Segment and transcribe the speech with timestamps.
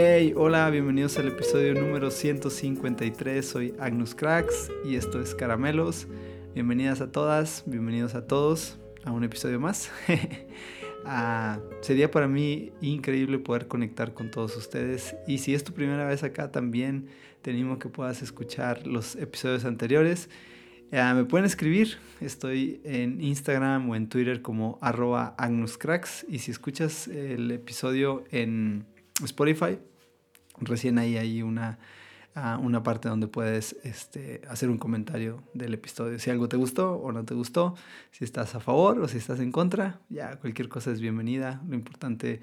[0.00, 3.44] Hey, hola, bienvenidos al episodio número 153.
[3.44, 6.06] Soy Agnus Cracks y esto es Caramelos.
[6.54, 9.90] Bienvenidas a todas, bienvenidos a todos a un episodio más.
[11.10, 16.04] Ah, sería para mí increíble poder conectar con todos ustedes y si es tu primera
[16.06, 17.06] vez acá también
[17.40, 20.28] te animo que puedas escuchar los episodios anteriores.
[20.92, 26.50] Ah, me pueden escribir, estoy en Instagram o en Twitter como arroba agnuscracks y si
[26.50, 28.84] escuchas el episodio en
[29.24, 29.78] Spotify.
[30.60, 31.78] Recién ahí hay una,
[32.34, 36.18] ah, una parte donde puedes este, hacer un comentario del episodio.
[36.18, 37.74] Si algo te gustó o no te gustó,
[38.10, 41.62] si estás a favor o si estás en contra, ya cualquier cosa es bienvenida.
[41.68, 42.40] Lo importante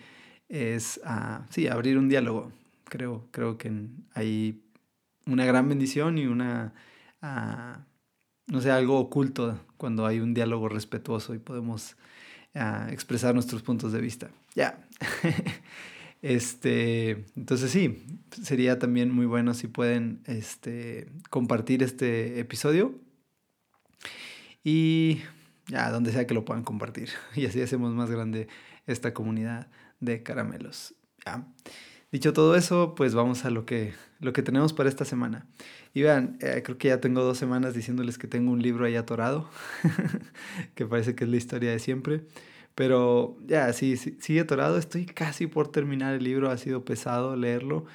[0.47, 2.51] es, uh, sí, abrir un diálogo.
[2.85, 3.71] Creo, creo que
[4.13, 4.61] hay
[5.25, 6.73] una gran bendición y una,
[7.21, 7.79] uh,
[8.47, 11.97] no sé, algo oculto cuando hay un diálogo respetuoso y podemos
[12.89, 14.29] expresar nuestros puntos de vista.
[14.55, 14.87] Ya.
[16.25, 18.03] Este, entonces sí,
[18.41, 22.95] sería también muy bueno si pueden este, compartir este episodio.
[24.63, 25.19] Y
[25.67, 27.09] ya, donde sea que lo puedan compartir.
[27.35, 28.47] Y así hacemos más grande
[28.87, 29.67] esta comunidad
[29.99, 30.95] de caramelos.
[32.11, 35.45] Dicho todo eso, pues vamos a lo que, lo que tenemos para esta semana.
[35.93, 38.95] Y vean, eh, creo que ya tengo dos semanas diciéndoles que tengo un libro ahí
[38.95, 39.47] atorado,
[40.73, 42.23] que parece que es la historia de siempre.
[42.75, 44.77] Pero ya, sí, sí, sigue atorado.
[44.77, 46.51] Estoy casi por terminar el libro.
[46.51, 47.85] Ha sido pesado leerlo.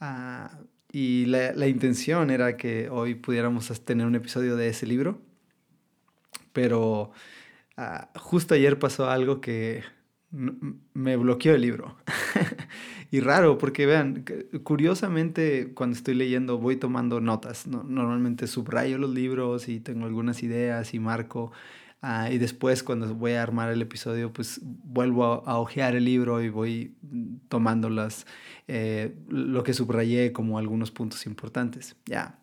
[0.00, 0.58] Ah,
[0.90, 5.20] y la, la, intención era que hoy pudiéramos tener un episodio de ese libro.
[6.52, 7.12] Pero
[7.76, 9.82] ah, justo ayer pasó algo que
[10.30, 11.96] me bloqueó el libro.
[13.10, 14.24] y raro, porque vean,
[14.62, 17.66] curiosamente cuando estoy leyendo voy tomando notas.
[17.66, 21.52] Normalmente subrayo los libros y tengo algunas ideas y marco
[22.04, 26.04] Ah, y después cuando voy a armar el episodio, pues vuelvo a, a ojear el
[26.04, 26.96] libro y voy
[27.48, 28.26] tomando las,
[28.66, 31.94] eh, lo que subrayé como algunos puntos importantes.
[32.06, 32.40] Ya.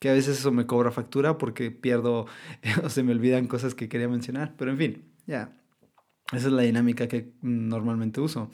[0.00, 2.26] Que a veces eso me cobra factura porque pierdo
[2.84, 4.54] o se me olvidan cosas que quería mencionar.
[4.56, 5.56] Pero en fin, ya.
[6.32, 8.50] Esa es la dinámica que normalmente uso.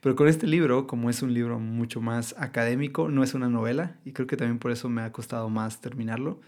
[0.00, 4.00] Pero con este libro, como es un libro mucho más académico, no es una novela,
[4.04, 6.40] y creo que también por eso me ha costado más terminarlo.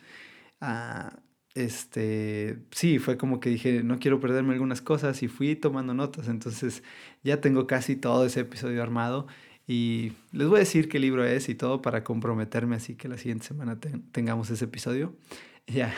[0.60, 1.16] Uh,
[1.54, 6.28] este, sí, fue como que dije, no quiero perderme algunas cosas y fui tomando notas.
[6.28, 6.82] Entonces
[7.22, 9.26] ya tengo casi todo ese episodio armado
[9.66, 13.16] y les voy a decir qué libro es y todo para comprometerme así que la
[13.16, 13.78] siguiente semana
[14.12, 15.14] tengamos ese episodio.
[15.66, 15.94] Ya,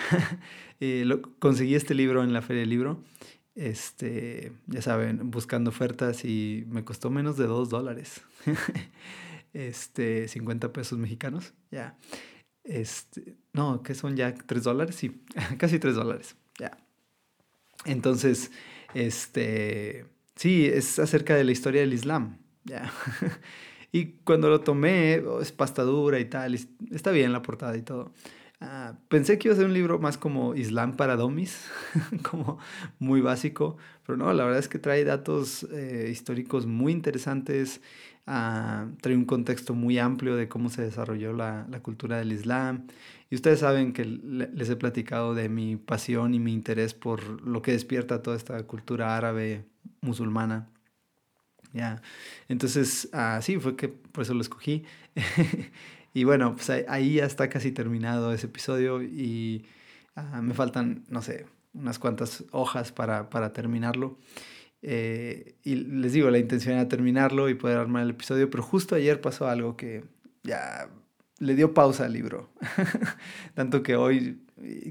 [0.78, 3.03] eh, lo, conseguí este libro en la Feria del Libro.
[3.56, 8.22] Este, ya saben, buscando ofertas y me costó menos de dos dólares.
[9.53, 11.53] este, 50 pesos mexicanos.
[11.72, 11.97] Ya.
[12.66, 15.22] Este, no, que son ya 3 dólares, sí,
[15.59, 16.77] casi 3 dólares, ya.
[17.84, 18.50] Entonces,
[18.94, 22.93] este, sí, es acerca de la historia del Islam, ya.
[23.93, 26.54] y cuando lo tomé, oh, es pasta dura y tal,
[26.91, 28.12] está bien la portada y todo.
[28.59, 31.71] Uh, pensé que iba a ser un libro más como Islam para domis,
[32.22, 32.59] como
[32.99, 37.83] muy básico, pero no, la verdad es que trae datos eh, históricos muy interesantes,
[38.27, 42.87] uh, trae un contexto muy amplio de cómo se desarrolló la, la, cultura del Islam.
[43.28, 47.61] Y ustedes saben que les he platicado de mi pasión y mi interés por lo
[47.61, 49.66] que despierta toda esta cultura árabe
[50.00, 50.69] musulmana.
[51.75, 52.00] Ya,
[52.49, 54.84] entonces, así uh, fue que por eso lo escogí.
[56.16, 59.66] Y bueno, pues ahí ya está casi terminado ese episodio y
[60.16, 61.44] uh, me faltan, no sé,
[61.75, 64.16] unas cuantas hojas para, para terminarlo.
[64.81, 68.94] Eh, y les digo, la intención era terminarlo y poder armar el episodio, pero justo
[68.94, 70.04] ayer pasó algo que
[70.43, 70.88] ya
[71.38, 72.48] le dio pausa al libro.
[73.54, 74.41] Tanto que hoy,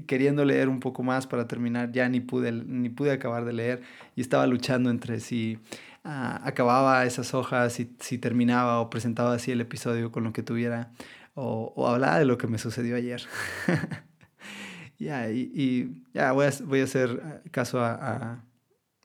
[0.06, 3.82] queriendo leer un poco más para terminar, ya ni pude, ni pude acabar de leer
[4.14, 5.58] y estaba luchando entre si
[6.06, 10.42] uh, acababa esas hojas, si, si terminaba o presentaba así el episodio con lo que
[10.42, 10.92] tuviera
[11.36, 13.22] o, o hablaba de lo que me sucedió ayer.
[14.98, 18.44] ya, y, y, ya voy a, voy a hacer caso a, a,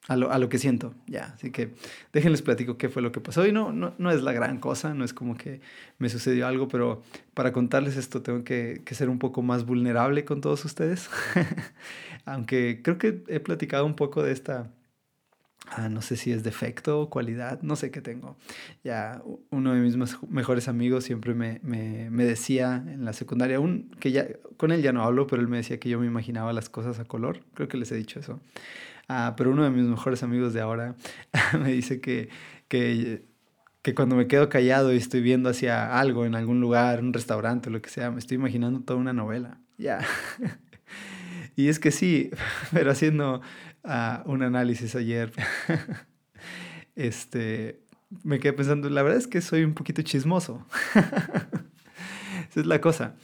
[0.08, 0.96] a, lo, a lo, que siento.
[1.08, 1.74] Ya, así que
[2.14, 3.46] déjenles platico qué fue lo que pasó.
[3.46, 5.60] Y no, no, no es la gran cosa, no es como que
[5.98, 7.04] me sucedió algo, pero
[7.34, 11.10] para contarles esto tengo que, que ser un poco más vulnerable con todos ustedes.
[12.26, 14.72] Aunque creo que he platicado un poco de esta
[15.68, 18.36] Ah, no sé si es defecto o cualidad, no sé qué tengo.
[18.84, 19.22] Ya
[19.52, 19.96] uno de mis
[20.28, 24.28] mejores amigos siempre me, me, me decía en la secundaria, un, que ya
[24.58, 27.00] con él ya no hablo, pero él me decía que yo me imaginaba las cosas
[27.00, 28.40] a color, creo que les he dicho eso.
[29.08, 30.96] Ah, pero uno de mis mejores amigos de ahora
[31.62, 32.30] me dice que,
[32.68, 33.24] que,
[33.82, 37.70] que cuando me quedo callado y estoy viendo hacia algo en algún lugar, un restaurante
[37.70, 39.60] lo que sea, me estoy imaginando toda una novela.
[39.78, 40.00] Ya.
[41.56, 42.32] y es que sí,
[42.72, 43.42] pero haciendo
[44.26, 45.32] un análisis ayer.
[46.96, 47.82] este,
[48.24, 50.66] me quedé pensando, la verdad es que soy un poquito chismoso.
[50.96, 53.16] Esa es la cosa.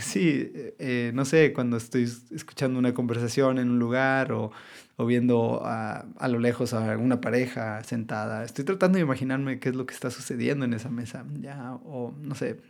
[0.00, 2.02] Sí, eh, no sé, cuando estoy
[2.32, 4.50] escuchando una conversación en un lugar o,
[4.96, 9.68] o viendo a, a, lo lejos a una pareja sentada, estoy tratando de imaginarme qué
[9.68, 12.60] es lo que está sucediendo en esa mesa, ya, o no sé,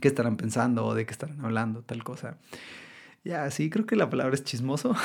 [0.00, 2.36] qué estarán pensando o de qué estarán hablando, tal cosa.
[3.28, 4.96] Ya, sí, creo que la palabra es chismoso.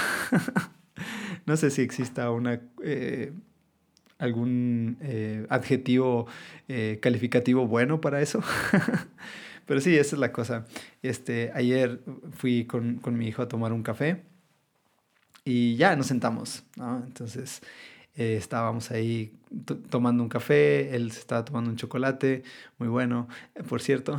[1.45, 2.61] no sé si exista una...
[2.81, 3.33] Eh,
[4.17, 6.27] algún eh, adjetivo
[6.69, 8.41] eh, calificativo bueno para eso.
[9.65, 10.65] Pero sí, esa es la cosa.
[11.01, 11.99] Este, ayer
[12.31, 14.23] fui con, con mi hijo a tomar un café
[15.43, 16.63] y ya nos sentamos.
[16.77, 17.61] Entonces
[18.15, 19.33] estábamos ahí
[19.89, 22.43] tomando un café, él se estaba tomando un chocolate,
[22.77, 23.27] muy bueno,
[23.67, 24.17] por cierto.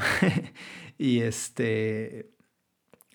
[0.98, 2.33] y este...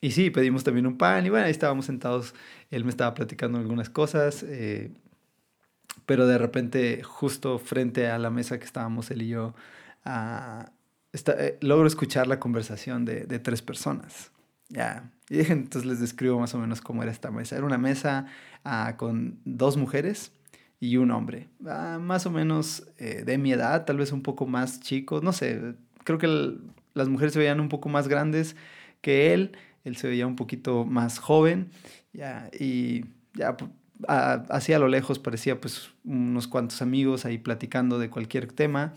[0.01, 2.34] Y sí, pedimos también un pan y bueno, ahí estábamos sentados,
[2.72, 4.92] él me estaba platicando algunas cosas, eh,
[6.06, 9.54] pero de repente justo frente a la mesa que estábamos él y yo,
[10.06, 10.63] uh,
[11.13, 14.31] eh, logro escuchar la conversación de, de tres personas.
[14.69, 17.56] Ya, y entonces les describo más o menos cómo era esta mesa.
[17.56, 18.28] Era una mesa
[18.66, 20.31] uh, con dos mujeres
[20.80, 24.45] y un hombre, uh, más o menos eh, de mi edad, tal vez un poco
[24.45, 26.62] más chico, no sé, creo que el,
[26.94, 28.56] las mujeres se veían un poco más grandes
[29.02, 31.70] que él, él se veía un poquito más joven,
[32.14, 33.56] ya, y ya
[34.08, 38.94] así a lo lejos parecía pues unos cuantos amigos ahí platicando de cualquier tema.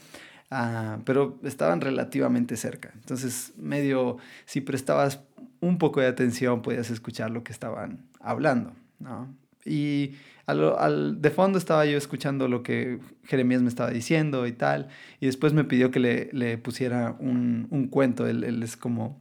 [0.52, 2.92] Uh, pero estaban relativamente cerca.
[2.94, 5.20] Entonces, medio, si prestabas
[5.60, 9.34] un poco de atención, podías escuchar lo que estaban hablando, ¿no?
[9.64, 10.10] Y
[10.44, 14.88] al, al, de fondo estaba yo escuchando lo que Jeremías me estaba diciendo y tal,
[15.20, 19.18] y después me pidió que le, le pusiera un, un cuento, él, él es como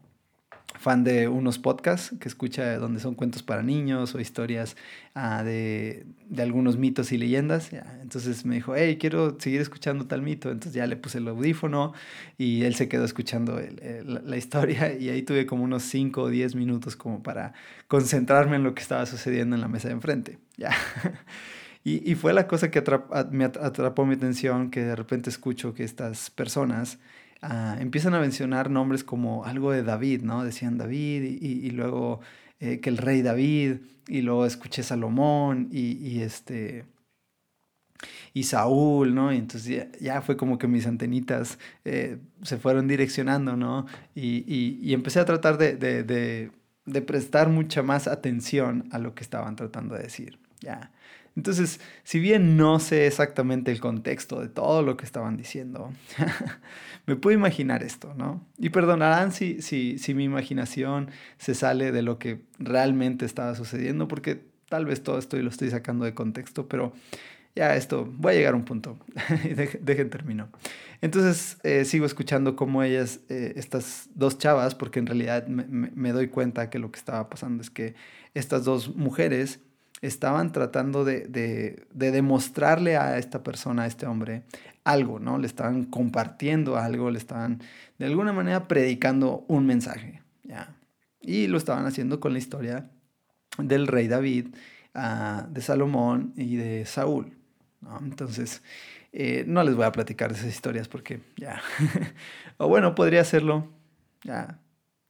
[0.82, 4.76] fan de unos podcasts que escucha donde son cuentos para niños o historias
[5.16, 7.72] uh, de, de, algunos mitos y leyendas.
[8.02, 10.50] Entonces me dijo, hey, quiero seguir escuchando tal mito.
[10.50, 11.94] Entonces ya le puse el audífono
[12.40, 13.62] y él se quedó escuchando
[14.04, 17.54] la historia y ahí tuve como unos 5 o 10 minutos como para
[17.88, 20.40] concentrarme en lo que estaba sucediendo en la mesa de enfrente.
[20.58, 20.72] Ya.
[21.84, 25.76] y, y, fue la cosa que atrap, me atrapó mi atención, que de repente escucho
[25.76, 26.98] que estas personas
[27.44, 30.44] uh, empiezan a mencionar nombres como algo de David, ¿no?
[30.44, 32.22] Decían David y, y luego
[32.60, 33.78] eh, que el rey David
[34.08, 36.86] y luego escuché Salomón y, y este
[38.34, 39.34] y Saúl, ¿no?
[39.34, 43.86] Y entonces ya, ya, fue como que mis antenitas eh, se fueron direccionando, ¿no?
[44.16, 46.52] Y, y, y empecé a tratar de, de, de,
[46.86, 50.92] de, prestar mucha más atención a lo que estaban tratando de decir, ya.
[51.36, 55.92] Entonces, si bien no sé exactamente el contexto de todo lo que estaban diciendo,
[57.06, 58.46] me puedo imaginar esto, ¿no?
[58.58, 64.08] Y perdonarán si, si, si mi imaginación se sale de lo que realmente estaba sucediendo,
[64.08, 66.94] porque tal vez todo esto lo estoy sacando de contexto, pero
[67.56, 68.98] ya esto, voy a llegar a un punto.
[69.82, 70.50] Dejen termino.
[71.02, 76.12] Entonces eh, sigo escuchando cómo ellas, eh, estas dos chavas, porque en realidad me, me,
[76.12, 77.96] doy cuenta que lo que estaba pasando es que
[78.34, 79.60] estas dos mujeres
[80.02, 84.44] estaban tratando de, de, de, demostrarle a esta persona, a este hombre,
[84.84, 85.38] algo, ¿no?
[85.38, 87.62] Le estaban compartiendo algo, le estaban
[88.00, 90.76] de alguna manera predicando un mensaje, ¿ya?
[91.22, 92.90] Y lo estaban haciendo con la historia
[93.58, 94.48] del rey David,
[94.96, 97.38] uh, de Salomón y de Saúl,
[97.82, 98.00] ¿no?
[98.00, 98.64] Entonces,
[99.14, 101.62] eh, no les voy a platicar de esas historias porque ya,
[102.58, 103.68] o bueno, podría hacerlo,
[104.24, 104.60] ya,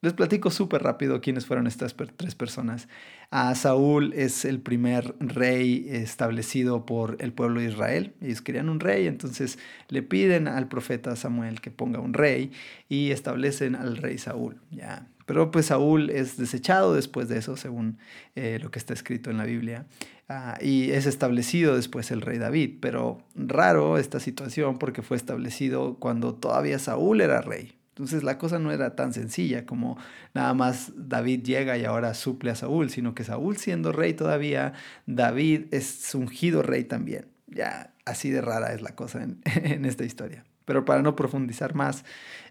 [0.02, 2.88] les platico súper rápido quiénes fueron estas tres personas.
[3.30, 8.14] A Saúl es el primer rey establecido por el pueblo de Israel.
[8.20, 12.52] Ellos querían un rey, entonces le piden al profeta Samuel que ponga un rey
[12.90, 14.58] y establecen al rey Saúl.
[14.72, 15.08] Ya.
[15.28, 18.00] Pero pues Saúl es desechado después de eso, según
[18.36, 19.86] eh, lo que está escrito en la Biblia.
[20.30, 22.80] Uh, y es establecido después el rey David.
[22.82, 27.81] Pero raro esta situación porque fue establecido cuando todavía Saúl era rey.
[27.92, 29.98] Entonces la cosa no era tan sencilla como
[30.34, 34.74] nada más David llega y ahora suple a Saúl, sino que Saúl siendo rey todavía,
[35.06, 37.28] David es ungido rey también.
[37.48, 40.46] Ya así de rara es la cosa en, en esta historia.
[40.66, 42.06] Pero para no profundizar más,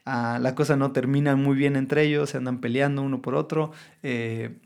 [0.07, 3.73] uh, la cosa no termina muy bien entre ellos, se andan peleando uno por otro.
[4.03, 4.59] Eh,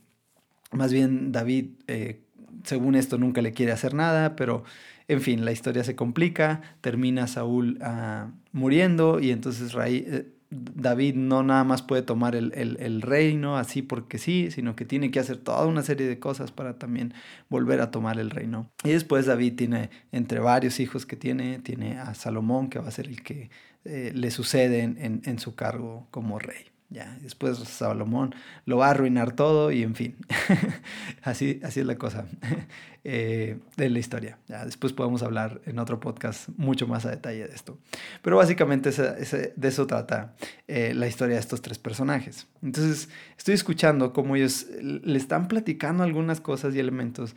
[0.73, 2.25] más bien David, eh,
[2.64, 4.64] según esto, nunca le quiere hacer nada, pero
[5.07, 11.14] en fin, la historia se complica, termina Saúl uh, muriendo y entonces Raí, eh, David
[11.14, 15.11] no nada más puede tomar el, el, el, reino así porque sí, sino que tiene
[15.11, 17.14] que hacer toda una serie de cosas para también
[17.49, 18.70] volver a tomar el reino.
[18.84, 22.92] Y después David tiene, entre varios hijos que tiene, tiene a Salomón, que va a
[22.92, 23.50] ser el que
[23.84, 26.74] eh, le sucede en, en, en, su cargo como rey.
[26.95, 28.37] Ya, después Salomón
[28.67, 30.15] lo va a arruinar todo y en fin,
[31.23, 32.27] así, así es la cosa
[33.05, 34.39] eh, de la historia.
[34.47, 37.79] Ya, después podemos hablar en otro podcast mucho más a detalle de esto.
[38.23, 40.37] Pero básicamente de eso trata
[40.69, 42.47] eh, la historia de estos tres personajes.
[42.63, 47.35] Entonces, estoy escuchando cómo ellos le están platicando algunas cosas y elementos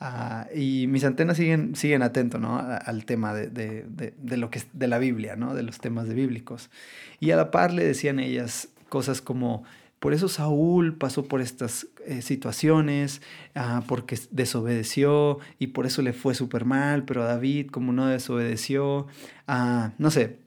[0.00, 2.56] Uh, y mis antenas siguen, siguen atentos ¿no?
[2.56, 5.56] al tema de, de, de, de, lo que, de la Biblia, ¿no?
[5.56, 6.70] de los temas de bíblicos.
[7.18, 9.64] Y a la par le decían ellas cosas como,
[9.98, 13.20] por eso Saúl pasó por estas eh, situaciones,
[13.56, 19.06] uh, porque desobedeció y por eso le fue súper mal, pero David como no desobedeció,
[19.48, 20.38] uh, no sé,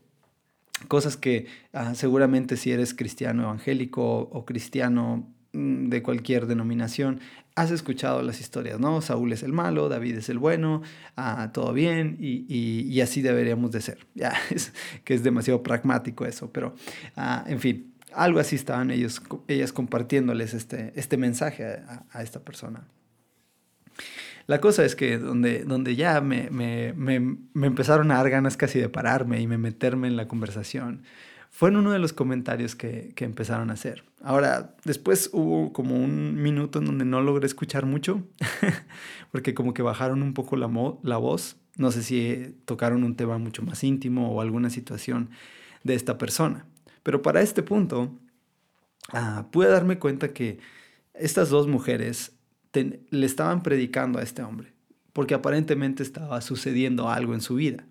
[0.88, 1.48] cosas que
[1.94, 7.20] seguramente si eres cristiano evangélico o cristiano mm, de cualquier denominación,
[7.56, 9.02] has escuchado las historias, ¿no?
[9.02, 10.82] Saúl es el malo, David es el bueno,
[11.18, 14.08] ah, todo bien y, así deberíamos de ser.
[14.16, 16.76] Ya, es que es demasiado pragmático eso, pero
[17.16, 22.88] ah, en fin, algo así estaban ellos, ellas compartiéndoles este, este mensaje a, esta persona.
[24.48, 27.20] La cosa es que donde, donde ya me, me, me,
[27.54, 31.04] me empezaron a dar ganas casi de pararme y me meterme en la conversación,
[31.52, 34.04] fue en uno de los comentarios que, que, empezaron a hacer.
[34.24, 38.24] Ahora, después hubo como un minuto en donde no logré escuchar mucho,
[39.32, 40.70] porque como que bajaron un poco la,
[41.04, 41.58] la voz.
[41.76, 45.30] No sé si tocaron un tema mucho más íntimo o alguna situación
[45.84, 46.66] de esta persona.
[47.04, 48.18] Pero para este punto,
[49.14, 50.60] uh, pude darme cuenta que
[51.14, 52.34] estas dos mujeres
[52.74, 54.74] le estaban predicando a este hombre,
[55.14, 57.86] porque aparentemente estaba sucediendo algo en su vida.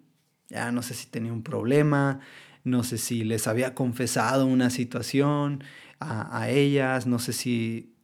[0.48, 2.20] Ya no sé si tenía un problema,
[2.64, 5.62] no sé si les había confesado una situación
[6.00, 7.94] a, ellas, no sé si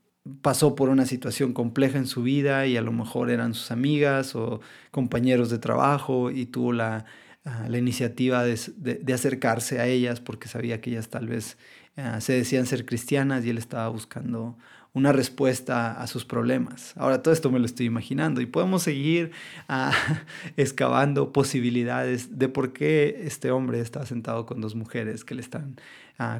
[0.42, 4.36] pasó por una situación compleja en su vida y a lo mejor eran sus amigas
[4.36, 4.60] o
[4.90, 7.06] compañeros de trabajo y tuvo la,
[7.46, 11.56] ah, la iniciativa de, de, acercarse a ellas porque sabía que ellas tal vez
[11.96, 14.58] uh, se decían ser cristianas y él estaba buscando
[14.92, 16.94] una respuesta a sus problemas.
[16.96, 19.30] Ahora todo esto me lo estoy imaginando y podemos seguir
[19.68, 19.90] uh,
[20.56, 25.80] excavando posibilidades de por qué este hombre está sentado con dos mujeres que le están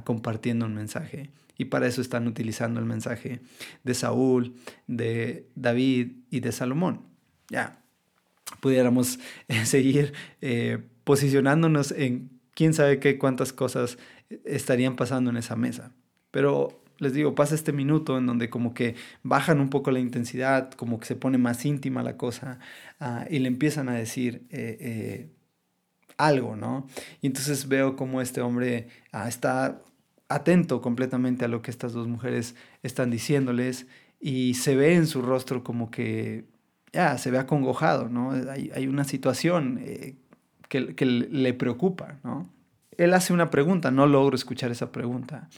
[0.04, 1.30] compartiendo un mensaje.
[1.58, 3.40] Y para eso están utilizando el mensaje
[3.84, 4.54] de Saúl,
[4.86, 7.02] de David y de Salomón.
[7.48, 7.80] Ya,
[8.60, 13.96] pudiéramos eh, seguir eh, posicionándonos en quién sabe qué cuántas cosas
[14.44, 15.92] estarían pasando en esa mesa.
[16.32, 20.72] Pero les digo, pasa este minuto en donde como que bajan un poco la intensidad,
[20.72, 22.58] como que se pone más íntima la cosa
[23.00, 25.30] uh, y le empiezan a decir eh, eh,
[26.16, 26.88] algo, ¿no?
[27.20, 29.80] Y entonces veo como este hombre uh, está
[30.28, 33.86] atento completamente a lo que estas dos mujeres están diciéndoles
[34.18, 36.46] y se ve en su rostro como que
[36.92, 38.32] ya se ve acongojado, ¿no?
[38.50, 40.16] Hay, hay una situación eh,
[40.68, 42.48] que, le preocupa, ¿no?
[42.96, 45.48] Él hace una pregunta, no logro escuchar esa pregunta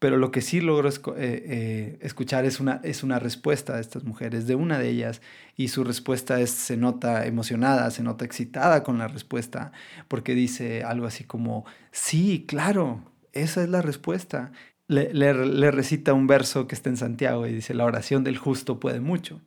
[0.00, 4.02] pero lo que sí logro eh, eh, escuchar es una, es una respuesta de estas
[4.02, 5.20] mujeres, de una de ellas,
[5.56, 9.72] y su respuesta es, se nota emocionada, se nota excitada con la respuesta,
[10.08, 13.04] porque dice algo así como, sí, claro,
[13.34, 14.52] esa es la respuesta.
[14.88, 15.32] Le,
[15.70, 19.42] recita un verso que está en Santiago y dice, la oración del justo puede mucho.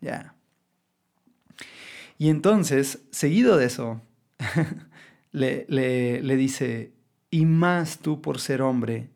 [0.00, 0.34] Ya.
[2.16, 4.00] Y entonces, seguido de eso,
[5.32, 6.92] le, le dice,
[7.30, 9.10] y más tú por ser hombre,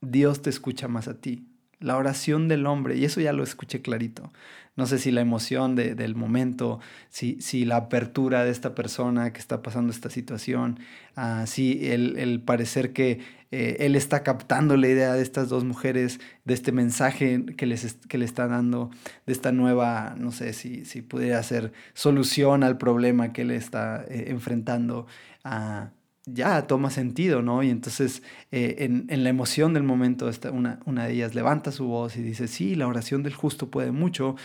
[0.00, 1.48] Dios te escucha más a ti.
[1.80, 4.32] La oración del hombre, y eso ya lo escuché clarito.
[4.76, 9.38] No sé si la emoción del momento, si, si, la apertura de esta persona que
[9.38, 10.80] está pasando esta situación,
[11.16, 13.20] uh, si el, el, parecer que
[13.52, 17.94] eh, él está captando la idea de estas dos mujeres, de este mensaje que les
[18.08, 18.90] que le está dando,
[19.26, 24.04] de esta nueva, no sé si, si pudiera ser solución al problema que él está
[24.08, 25.06] eh, enfrentando.
[25.44, 25.86] Uh,
[26.26, 27.62] ya toma sentido, ¿no?
[27.62, 31.70] Y entonces eh, en, en, la emoción del momento esta, una, una de ellas levanta
[31.72, 34.36] su voz y dice, sí, la oración del justo puede mucho,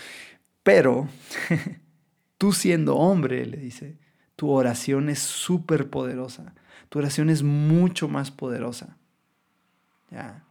[0.63, 1.07] pero
[2.38, 3.98] tú siendo hombre, le dice,
[4.36, 6.53] tu oración es súper poderosa,
[6.89, 8.98] tu oración es mucho más poderosa.
[10.12, 10.43] Ya.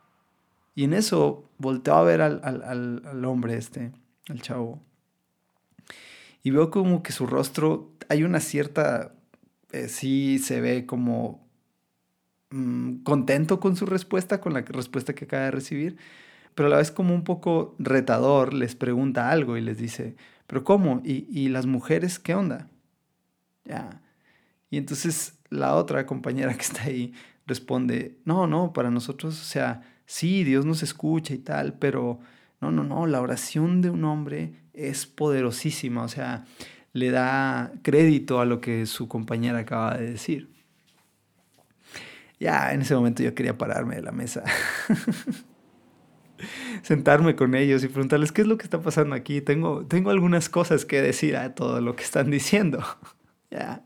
[0.75, 3.93] Y en eso volteo a ver al, al, al hombre este,
[4.29, 4.81] al chavo,
[6.43, 9.13] y veo como que su rostro, hay una cierta
[9.73, 11.49] eh, sí se ve como
[12.51, 15.97] mm, contento con su respuesta, con la respuesta que acaba de recibir,
[16.55, 20.65] pero a la vez como un poco retador, les pregunta algo y les dice, pero
[20.65, 21.01] ¿cómo?
[21.05, 22.69] ¿Y, y las mujeres qué onda?
[23.65, 24.03] Ya.
[24.71, 27.13] Y entonces la otra compañera que está ahí
[27.47, 32.21] responde, no, no, para nosotros, o sea, sí, Dios nos escucha y tal, pero
[32.61, 36.45] no, no, no, la oración de un hombre es poderosísima, o sea,
[36.99, 40.49] le da crédito a lo que su compañera acaba de decir.
[42.41, 44.45] Ya, en ese momento yo quería pararme de la mesa.
[46.83, 49.41] Sentarme con ellos y preguntarles qué es lo que está pasando aquí.
[49.41, 52.85] Tengo, tengo algunas cosas que decir a todo lo que están diciendo.
[53.51, 53.85] ya.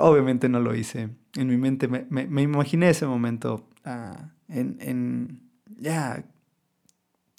[0.00, 1.10] Obviamente no lo hice.
[1.36, 6.24] En mi mente me, me, imaginé ese momento ah, en, en, ya,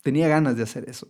[0.01, 1.07] tenía ganas de hacer eso.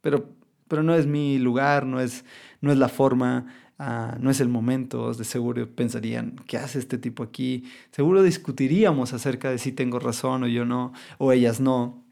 [0.00, 0.34] Pero,
[0.70, 2.24] pero no es mi lugar, no es,
[2.60, 3.46] no es la forma,
[3.76, 5.12] ah, no es el momento.
[5.12, 7.64] De seguro pensarían, ¿qué hace este tipo aquí?
[7.90, 12.04] Seguro discutiríamos acerca de si tengo razón o yo no, o ellas no.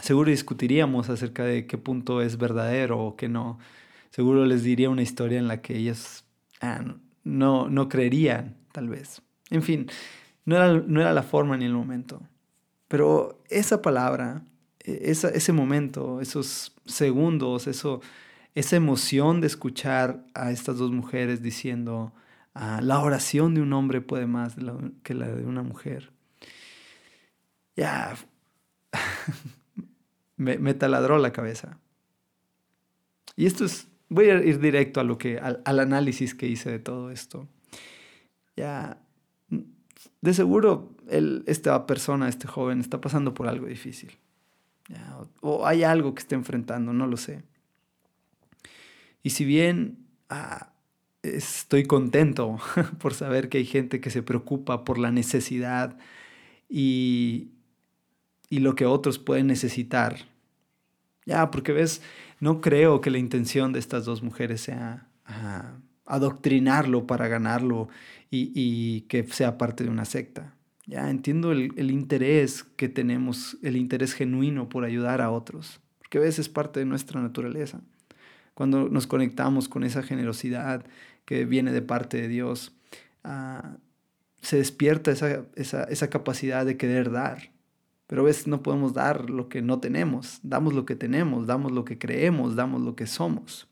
[0.00, 3.58] Seguro discutiríamos acerca de qué punto es verdadero o qué no.
[4.10, 6.24] Seguro les diría una historia en la que ellas
[6.60, 6.84] ah,
[7.24, 9.22] no, no creerían, tal vez.
[9.50, 9.88] En fin,
[10.44, 12.22] no era, no era la forma ni el momento.
[12.86, 14.44] Pero esa palabra
[14.84, 18.00] e-, ese momento, esos segundos, eso,
[18.54, 22.12] esa emoción de escuchar a estas dos mujeres diciendo,
[22.54, 24.56] ah, la oración de un hombre puede más
[25.02, 26.12] que la de una mujer.
[27.76, 28.14] Ya,
[30.36, 31.78] me, taladró la cabeza.
[33.36, 36.70] Y esto es, voy a ir directo a lo que, al, al análisis que hice
[36.70, 37.48] de todo esto.
[38.56, 38.98] Ya,
[40.20, 40.94] de seguro
[41.46, 44.18] esta persona, este joven, está pasando por algo difícil
[45.40, 47.42] o, hay algo que esté enfrentando, no lo sé.
[49.22, 50.72] Y si bien ah,
[51.22, 52.58] estoy contento
[52.98, 55.96] por saber que hay gente que se preocupa por la necesidad
[56.68, 57.52] y,
[58.48, 60.16] y lo que otros pueden necesitar,
[61.24, 62.02] ya, porque ves,
[62.40, 67.88] no creo que la intención de estas dos mujeres sea ah, adoctrinarlo para ganarlo
[68.30, 70.56] y, y que sea parte de una secta.
[70.86, 76.22] Ya entiendo el, interés que tenemos, el interés genuino por ayudar a otros, porque a
[76.22, 77.80] veces es parte de nuestra naturaleza.
[78.54, 80.84] Cuando nos conectamos con esa generosidad
[81.24, 82.74] que viene de parte de Dios,
[83.22, 83.76] ah,
[84.40, 87.52] se despierta esa, esa, capacidad de querer dar.
[88.08, 91.70] Pero a veces no podemos dar lo que no tenemos, damos lo que tenemos, damos
[91.70, 93.68] lo que creemos, damos lo que somos.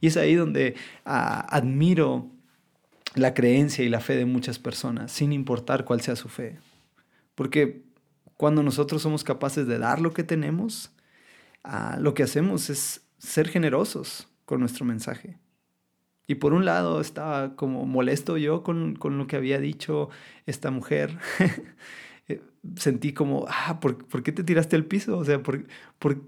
[0.00, 2.30] Y es ahí donde ah, admiro
[3.14, 6.58] la creencia y la fe de muchas personas, sin importar cuál sea su fe.
[7.34, 7.82] Porque
[8.36, 10.92] cuando nosotros somos capaces de dar lo que tenemos,
[11.64, 15.38] ah, lo que hacemos es ser generosos con nuestro mensaje.
[16.26, 20.08] Y por un lado estaba como molesto yo con, lo que había dicho
[20.46, 21.18] esta mujer.
[22.28, 22.40] Eh,
[22.76, 25.18] sentí como, ah, ¿por, ¿por, qué te tiraste al piso?
[25.18, 25.66] O sea, ¿por,
[25.98, 26.22] ¿por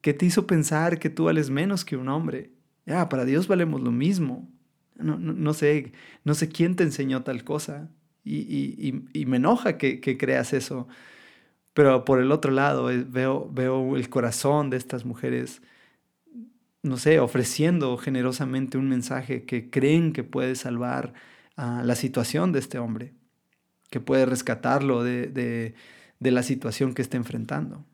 [0.00, 2.52] qué te hizo pensar que tú vales menos que un hombre?
[2.86, 4.48] Ya, para Dios valemos lo mismo.
[5.02, 5.92] No, sé,
[6.24, 7.90] no sé quién te enseñó tal cosa.
[8.24, 8.92] Y,
[9.26, 10.88] me enoja que, creas eso.
[11.74, 15.62] Pero por el otro lado, eh, veo, veo el corazón de estas mujeres,
[16.82, 21.14] no sé, ofreciendo generosamente un mensaje que creen que puede salvar
[21.56, 23.12] la situación de este hombre,
[23.90, 25.74] que puede rescatarlo de
[26.20, 27.84] la situación que está enfrentando.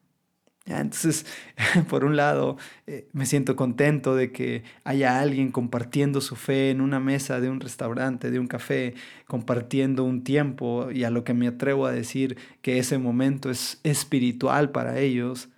[0.67, 1.27] Entonces,
[1.89, 6.81] por un lado, eh, me siento contento de que haya alguien compartiendo su fe en
[6.81, 8.95] una mesa de un restaurante, de un café,
[9.27, 13.81] compartiendo un tiempo y a lo que me atrevo a decir que ese momento es
[13.85, 15.49] espiritual para ellos.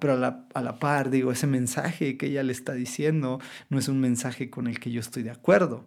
[0.00, 3.78] Pero a la, a la par, digo, ese mensaje que ella le está diciendo no
[3.78, 5.86] es un mensaje con el que yo estoy de acuerdo.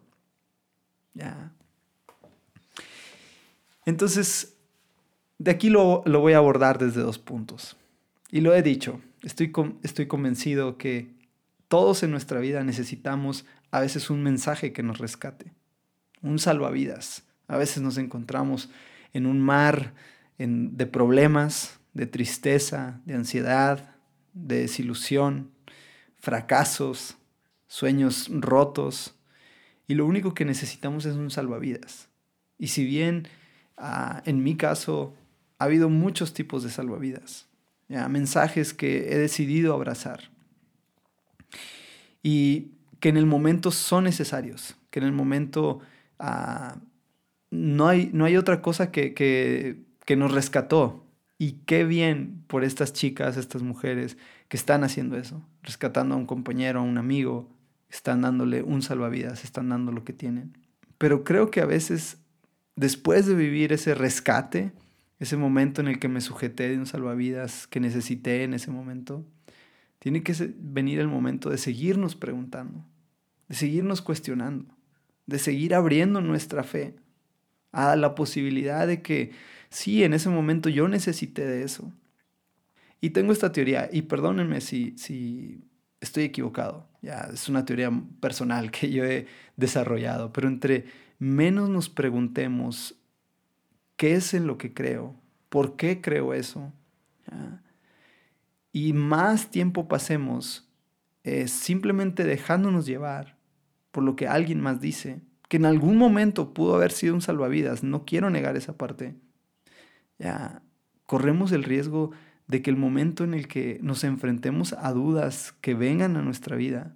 [3.85, 4.57] Entonces,
[5.37, 7.77] de aquí lo, lo voy a abordar desde dos puntos.
[8.35, 11.07] Y lo he dicho, estoy, estoy convencido que
[11.69, 15.53] todos en nuestra vida necesitamos a veces un mensaje que nos rescate,
[16.21, 17.23] un salvavidas.
[17.47, 18.69] A veces nos encontramos
[19.13, 19.93] en un mar
[20.37, 23.95] de problemas, de tristeza, de ansiedad,
[24.33, 25.51] de desilusión,
[26.17, 27.15] fracasos,
[27.67, 29.15] sueños rotos.
[29.87, 32.09] Y lo único que necesitamos es un salvavidas.
[32.57, 33.29] Y si bien
[33.77, 35.15] ah, en mi caso
[35.57, 37.47] ha habido muchos tipos de salvavidas,
[37.87, 40.31] mensajes que he decidido abrazar
[42.23, 45.79] y que en el momento son necesarios, que en el momento
[46.17, 46.77] ah,
[47.51, 51.05] no, hay, no hay otra cosa que, que, nos rescató.
[51.37, 54.17] Y qué bien por estas chicas, estas mujeres
[54.47, 57.47] que están haciendo eso, rescatando a un compañero, a un amigo,
[57.89, 60.57] están dándole un salvavidas, están dando lo que tienen.
[60.97, 62.17] Pero creo que a veces,
[62.75, 64.71] después de vivir ese rescate,
[65.19, 69.25] ese momento en el que me sujeté de un salvavidas que necesité en ese momento,
[69.99, 72.85] tiene que venir el momento de seguirnos preguntando,
[73.47, 74.65] de seguirnos cuestionando,
[75.25, 76.95] de seguir abriendo nuestra fe
[77.71, 79.31] a la posibilidad de que
[79.69, 81.91] sí, en ese momento yo necesité de eso.
[83.01, 85.61] Y tengo esta teoría, y perdónenme si, si
[85.99, 90.85] estoy equivocado, ya es una teoría personal que yo he desarrollado, pero entre
[91.19, 92.95] menos nos preguntemos
[93.97, 95.15] qué es en lo que creo,
[95.49, 96.71] por qué creo eso.
[98.71, 100.69] Y más tiempo pasemos
[101.23, 103.37] eh, simplemente dejándonos llevar
[103.91, 107.83] por lo que alguien más dice, que en algún momento pudo haber sido un salvavidas,
[107.83, 109.15] no quiero negar esa parte.
[110.19, 110.61] Ya
[111.05, 112.11] corremos el riesgo
[112.47, 116.55] de que el momento en el que nos enfrentemos a dudas que vengan a nuestra
[116.55, 116.95] vida,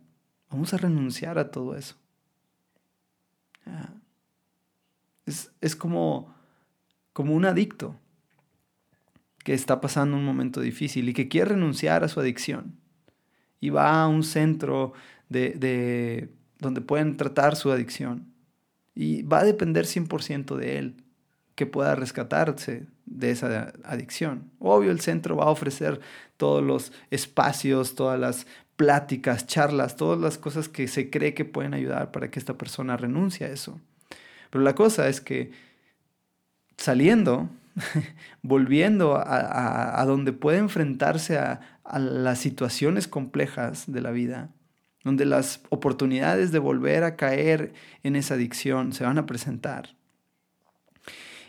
[0.50, 1.96] vamos a renunciar a todo eso.
[5.26, 6.34] Es, como,
[7.14, 7.96] como un adicto
[9.44, 12.76] que está pasando un momento difícil y que quiere renunciar a su adicción.
[13.60, 14.94] Y va a un centro
[15.28, 18.34] de, de donde pueden tratar su adicción.
[18.96, 21.04] Y va a depender 100% de él
[21.56, 24.50] que pueda rescatarse de esa adicción.
[24.60, 26.00] Obvio, el centro va a ofrecer
[26.38, 31.74] todos los espacios, todas las pláticas, charlas, todas las cosas que se cree que pueden
[31.74, 33.78] ayudar para que esta persona renuncie a eso.
[34.50, 35.52] Pero la cosa es que
[36.80, 37.50] saliendo,
[38.42, 44.50] volviendo a, donde puede enfrentarse a, a las situaciones complejas de la vida,
[45.04, 49.96] donde las oportunidades de volver a caer en esa adicción se van a presentar,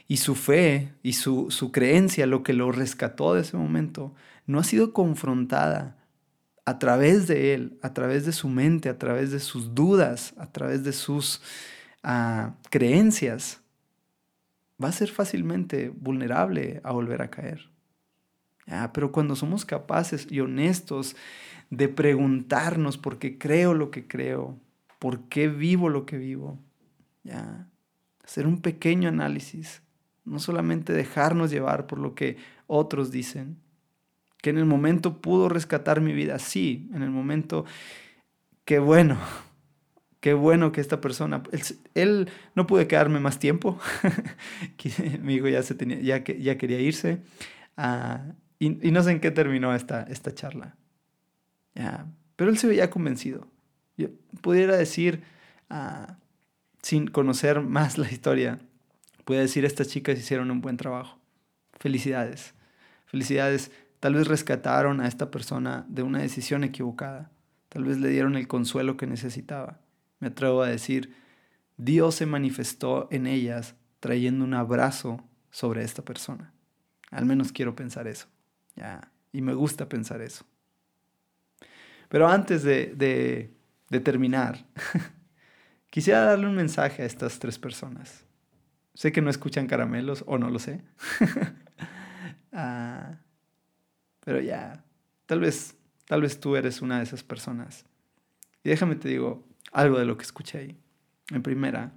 [0.08, 4.12] y su fe y su, su creencia, lo que lo rescató de ese momento,
[4.44, 5.96] no ha sido confrontada
[6.64, 10.50] a través de él, a través de su mente, a través de sus dudas, a
[10.50, 11.40] través de sus
[12.02, 13.60] ah, creencias,
[14.82, 17.70] va a ser fácilmente vulnerable a volver a caer.
[18.92, 21.16] pero cuando somos capaces y honestos
[21.70, 24.58] de preguntarnos por qué creo lo que creo,
[24.98, 26.58] por qué vivo lo que vivo,
[27.24, 27.68] ya,
[28.22, 29.82] hacer un pequeño análisis
[30.24, 33.58] no solamente dejarnos llevar por lo que otros dicen,
[34.40, 37.64] que en el momento pudo rescatar mi vida, sí, en el momento,
[38.64, 39.18] qué bueno,
[40.20, 41.42] qué bueno que esta persona,
[41.94, 43.78] él, no pude quedarme más tiempo,
[45.22, 47.22] mi hijo ya, se tenía, ya, ya quería irse,
[47.76, 48.22] ah,
[48.58, 50.76] y, no sé en qué terminó esta, esta charla,
[52.36, 53.46] pero él se veía convencido.
[54.42, 55.22] Pudiera decir,
[55.68, 56.16] ah,
[56.82, 58.58] sin conocer más la historia,
[59.30, 61.16] Voy a decir, estas chicas hicieron un buen trabajo.
[61.78, 62.52] Felicidades.
[63.06, 63.70] Felicidades.
[64.00, 67.30] Tal vez rescataron a esta persona de una decisión equivocada.
[67.68, 69.78] Tal vez le dieron el consuelo que necesitaba.
[70.20, 71.14] Me atrevo a decir,
[71.76, 76.52] Dios se manifestó en ellas trayendo un abrazo sobre esta persona.
[77.10, 78.28] Al menos quiero pensar eso.
[79.32, 80.44] Y me gusta pensar eso.
[82.08, 83.50] Pero antes de, de,
[83.88, 84.66] de terminar,
[85.90, 88.24] quisiera darle un mensaje a estas tres personas.
[88.94, 90.82] Sé que no escuchan caramelos o no lo sé.
[92.52, 93.20] Ah,
[94.24, 94.84] pero ya,
[95.26, 97.84] tal vez, tal vez tú eres una de esas personas.
[98.64, 100.80] Y déjame te digo algo de lo que escuché ahí.
[101.30, 101.92] En primera,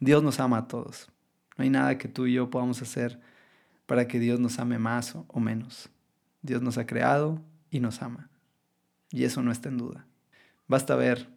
[0.00, 1.10] Dios nos ama a todos.
[1.56, 3.20] No hay nada que tú y yo podamos hacer
[3.86, 5.88] para que Dios nos ame más o menos.
[6.42, 8.28] Dios nos ha creado y nos ama.
[9.10, 10.06] Y eso no está en duda.
[10.66, 11.28] Basta ver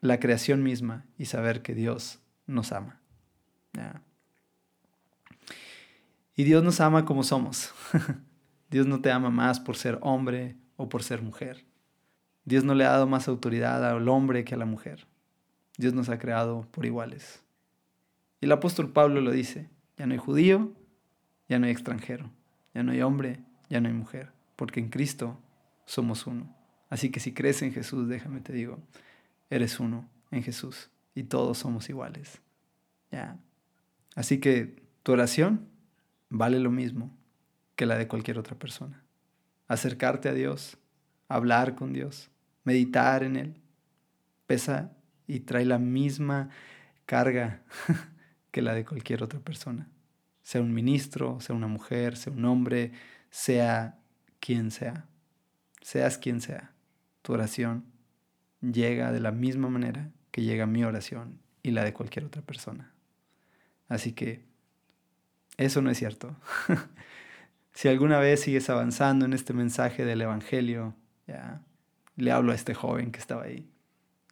[0.00, 3.00] la creación misma y saber que Dios nos ama.
[6.34, 7.72] Y Dios nos ama como somos.
[8.70, 11.64] Dios no te ama más por ser hombre o por ser mujer.
[12.46, 15.06] Dios no le ha dado más autoridad al hombre que a la mujer.
[15.76, 17.42] Dios nos ha creado por iguales.
[18.40, 20.72] Y el apóstol Pablo lo dice, ya no hay judío,
[21.48, 22.30] ya no hay extranjero,
[22.72, 25.38] ya no hay hombre, ya no hay mujer, porque en Cristo
[25.86, 26.54] somos uno.
[26.88, 28.78] Así que si crees en Jesús, déjame te digo,
[29.50, 32.40] eres uno en Jesús y todos somos iguales.
[33.10, 33.38] Ya.
[34.14, 35.66] Así que tu oración
[36.28, 37.10] vale lo mismo
[37.74, 39.02] que la de cualquier otra persona.
[39.66, 40.78] Acercarte a Dios,
[41.28, 42.30] hablar con Dios,
[42.66, 43.54] meditar en Él,
[44.46, 44.92] pesa
[45.26, 46.50] y trae la misma
[47.06, 47.62] carga
[48.50, 49.88] que la de cualquier otra persona.
[50.42, 52.92] Sea un ministro, sea una mujer, sea un hombre,
[53.30, 53.98] sea
[54.40, 55.06] quien sea.
[55.80, 56.72] Seas quien sea,
[57.22, 57.84] tu oración
[58.60, 62.92] llega de la misma manera que llega mi oración y la de cualquier otra persona.
[63.88, 64.44] Así que
[65.56, 66.34] eso no es cierto.
[67.72, 70.94] si alguna vez sigues avanzando en este mensaje del Evangelio,
[71.28, 71.62] ya
[72.16, 73.70] le hablo a este joven que estaba ahí.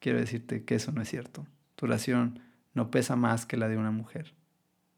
[0.01, 1.47] Quiero decirte que eso no es cierto.
[1.77, 2.41] Tu oración
[2.73, 4.35] no pesa más que la de una mujer.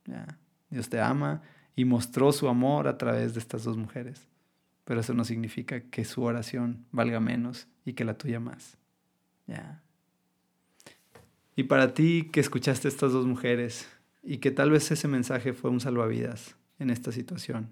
[0.05, 0.39] Ya.
[0.71, 1.43] Dios te ama
[1.75, 4.29] y mostró su amor a través de estas dos mujeres.
[4.85, 8.79] Pero eso no significa que su oración valga menos y que la tuya más.
[9.47, 9.83] Ya.
[11.57, 13.89] Y para ti que escuchaste estas dos mujeres
[14.23, 17.71] y que tal vez ese mensaje fue un salvavidas en esta situación.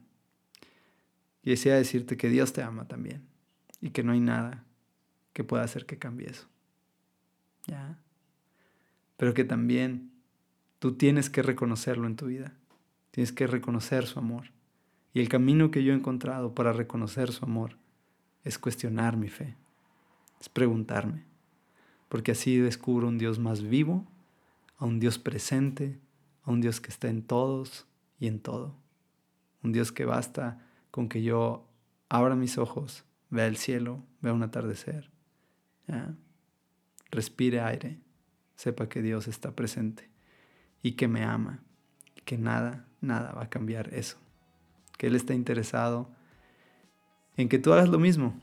[1.42, 3.26] Y desea decirte que Dios te ama también
[3.80, 4.64] y que no hay nada
[5.34, 6.48] que pueda hacer que cambie eso.
[7.66, 7.98] ¿Ya?
[9.18, 10.14] Pero que también
[10.84, 12.52] Tú tienes que reconocerlo en tu vida.
[13.10, 14.50] Tienes que reconocer su amor.
[15.14, 17.78] Y el camino que yo he encontrado para reconocer su amor
[18.42, 19.56] es cuestionar mi fe,
[20.42, 21.24] es preguntarme,
[22.10, 24.06] porque así descubro un Dios más vivo,
[24.76, 25.98] a un Dios presente,
[26.42, 27.86] a un Dios que está en todos
[28.20, 28.76] y en todo.
[29.62, 31.66] Un Dios que basta con que yo
[32.10, 35.10] abra mis ojos, vea el cielo, vea un atardecer,
[37.10, 37.98] respire aire,
[38.56, 40.08] sepa que Dios está presente
[40.82, 41.62] y que me ama,
[42.24, 44.16] que nada, nada va a cambiar eso,
[44.98, 46.10] que Él está interesado
[47.36, 48.34] en que tú hagas lo mismo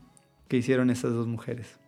[0.48, 1.78] que hicieron esas dos mujeres,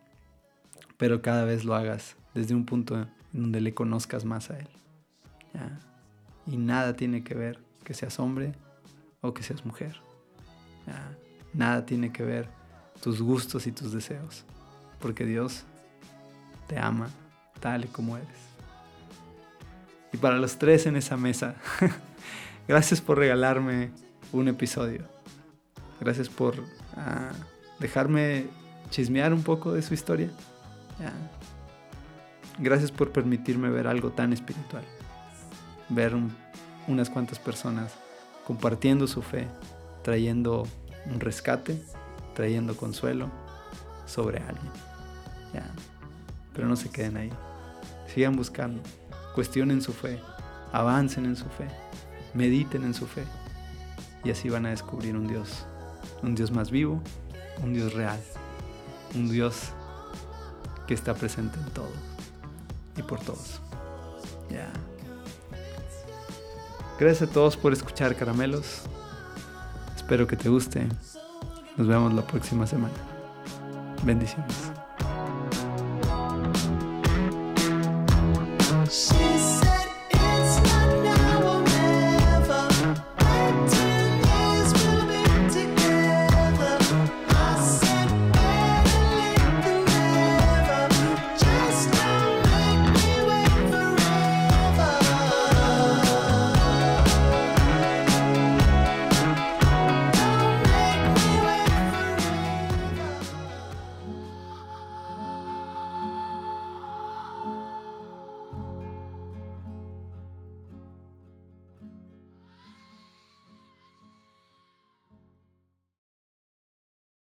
[0.97, 4.67] pero cada vez lo hagas desde un punto en donde le conozcas más a Él.
[6.47, 8.53] Y nada tiene que ver que seas hombre
[9.21, 9.95] o que seas mujer.
[11.53, 12.49] Nada tiene que ver
[13.01, 14.45] tus gustos y tus deseos,
[15.05, 15.65] porque Dios
[16.65, 17.11] te ama
[17.59, 18.27] tal y como eres.
[20.11, 21.53] Y para los tres en esa mesa,
[22.67, 23.91] gracias por regalarme
[24.31, 25.03] un episodio.
[26.01, 26.55] Gracias por
[26.97, 27.33] ah,
[27.77, 28.47] dejarme
[28.89, 30.31] chismear un poco de su historia.
[32.57, 34.85] Gracias por permitirme ver algo tan espiritual.
[35.87, 36.13] Ver
[36.87, 37.93] unas cuantas personas
[38.47, 39.47] compartiendo su fe,
[40.01, 40.65] trayendo
[41.05, 41.79] un rescate,
[42.33, 43.29] trayendo consuelo
[44.07, 44.94] sobre alguien.
[46.53, 47.31] Pero no se queden ahí.
[48.13, 48.81] Sigan buscando.
[49.33, 50.19] Cuestionen su fe.
[50.71, 51.67] Avancen en su fe.
[52.33, 53.23] Mediten en su fe.
[54.23, 55.65] Y así van a descubrir un Dios.
[56.23, 57.01] Un Dios más vivo.
[57.63, 58.19] Un Dios real.
[59.15, 59.71] Un Dios
[60.87, 62.15] que está presente en todos
[62.97, 63.59] y por todos.
[64.49, 64.71] Ya.
[66.99, 68.83] Gracias a todos por escuchar caramelos.
[69.95, 70.87] Espero que te guste.
[71.77, 72.93] Nos vemos la próxima semana.
[74.03, 74.74] Bendiciones.